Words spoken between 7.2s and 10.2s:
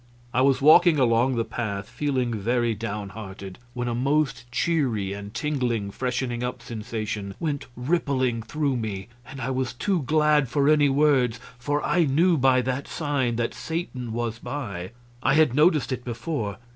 went rippling through me, and I was too